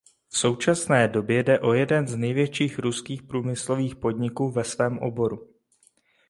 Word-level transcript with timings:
V 0.29 0.37
současné 0.37 1.07
době 1.07 1.43
jde 1.43 1.59
o 1.59 1.73
jeden 1.73 2.07
z 2.07 2.15
největších 2.15 2.79
ruských 2.79 3.23
průmyslových 3.23 3.95
podniků 3.95 4.51
ve 4.51 4.63
svém 4.63 4.99
oboru. 4.99 5.49